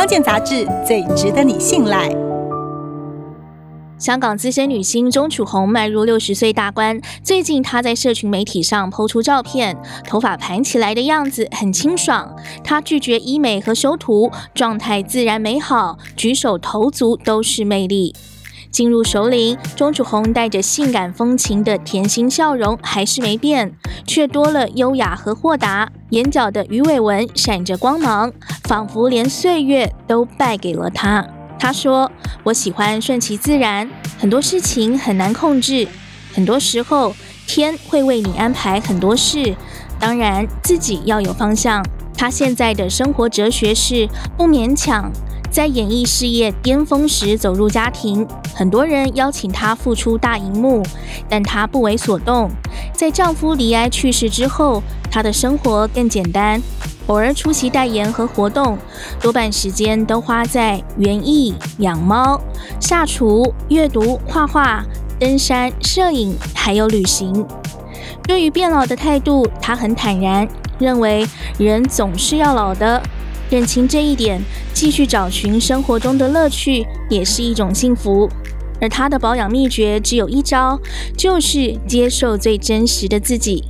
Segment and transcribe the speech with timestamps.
[0.00, 2.08] 康健杂志最值得你信赖。
[3.98, 9.76] 香港资深女星钟楚红迈入六十岁大关，最近她在社群媒体上抛出照片，
[10.08, 12.34] 头发盘起来的样子很清爽。
[12.64, 18.14] 她拒绝医美和修图，状态自然美好，举手投足都是魅力。
[18.70, 23.74] 进入首领，钟楚红带着性感风情的甜心笑容还是没变，
[24.06, 25.90] 却多了优雅和豁达。
[26.10, 28.32] 眼角的鱼尾纹闪着光芒，
[28.70, 31.26] 仿佛连岁月都败给了她。
[31.58, 32.08] 他说
[32.44, 35.88] ：“我喜欢顺其自然，很多事情很难控制，
[36.32, 37.12] 很多时候
[37.48, 39.56] 天会为你安排很多事，
[39.98, 41.84] 当然自己要有方向。”
[42.16, 45.10] 他现在的生活哲学是不勉强。
[45.50, 50.80] 在演艺事业巅峰时走入家庭，很多人邀请他复出大荧幕，
[51.28, 52.48] 但他不为所动。
[52.92, 54.80] 在丈夫罹癌去世之后，
[55.10, 56.62] 她的生活更简单。
[57.10, 58.78] 偶尔出席代言和活动，
[59.20, 62.40] 多半时间都花在园艺、养猫、
[62.78, 64.84] 下厨、阅读、画画、
[65.18, 67.44] 登山、摄影，还有旅行。
[68.22, 71.26] 对于变老的态度，他很坦然，认为
[71.58, 73.02] 人总是要老的，
[73.50, 74.40] 认清这一点，
[74.72, 78.30] 继续找寻生活中的乐趣，也是一种幸福。
[78.80, 80.78] 而他的保养秘诀只有一招，
[81.16, 83.64] 就是接受最真实的自己。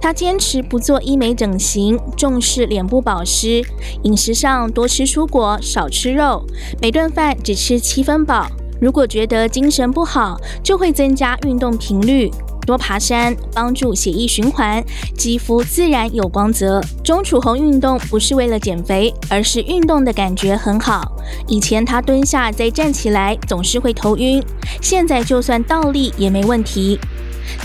[0.00, 3.62] 她坚持不做医美整形，重视脸部保湿，
[4.02, 6.46] 饮食上多吃蔬果，少吃肉，
[6.80, 8.46] 每顿饭只吃七分饱。
[8.80, 12.30] 如果觉得精神不好，就会增加运动频率，
[12.64, 14.84] 多爬山，帮助血液循环，
[15.16, 16.80] 肌肤自然有光泽。
[17.02, 21.10] 钟楚红运动不是为了减肥，而是运动的感觉很好。
[21.48, 24.40] 以前她蹲下再站起来总是会头晕，
[24.80, 27.00] 现在就算倒立也没问题。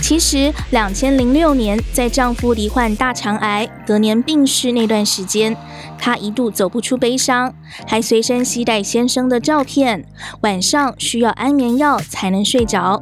[0.00, 5.56] 其实，两千零六年在丈夫罹患大肠癌，隔年病逝那段时间，
[5.98, 7.54] 她一度走不出悲伤，
[7.86, 10.04] 还随身携带先生的照片，
[10.42, 13.00] 晚上需要安眠药才能睡着。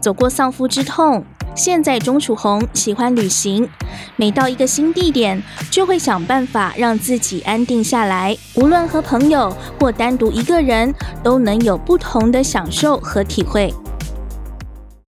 [0.00, 1.24] 走过丧夫之痛，
[1.54, 3.68] 现在钟楚红喜欢旅行，
[4.16, 13.74] 每到一个新地点，就会想办法让自己安定下来，无论和朋友或单独一个人，都能有不同的享受和体会。